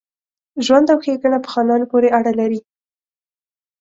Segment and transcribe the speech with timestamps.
[0.65, 2.59] ژوند او ښېګڼه په خانانو پوري اړه لري.